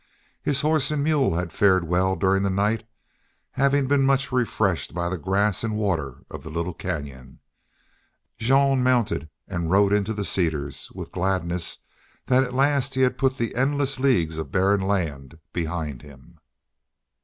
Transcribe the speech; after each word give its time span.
His 0.41 0.61
horse 0.61 0.89
and 0.89 1.03
mule 1.03 1.35
had 1.35 1.53
fared 1.53 1.83
well 1.87 2.15
during 2.15 2.41
the 2.41 2.49
night, 2.49 2.87
having 3.51 3.85
been 3.85 4.01
much 4.01 4.31
refreshed 4.31 4.95
by 4.95 5.09
the 5.09 5.15
grass 5.19 5.63
and 5.63 5.75
water 5.77 6.23
of 6.27 6.41
the 6.41 6.49
little 6.49 6.73
canyon. 6.73 7.37
Jean 8.39 8.81
mounted 8.81 9.29
and 9.47 9.69
rode 9.69 9.93
into 9.93 10.15
the 10.15 10.25
cedars 10.25 10.91
with 10.95 11.11
gladness 11.11 11.77
that 12.25 12.43
at 12.43 12.55
last 12.55 12.95
he 12.95 13.01
had 13.01 13.19
put 13.19 13.37
the 13.37 13.53
endless 13.53 13.99
leagues 13.99 14.39
of 14.39 14.51
barren 14.51 14.81
land 14.81 15.37
behind 15.53 16.01
him. 16.01 16.39